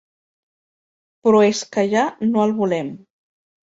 [1.27, 2.95] Però és que ja no el volem.